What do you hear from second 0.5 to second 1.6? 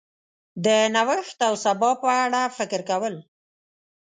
د نوښت او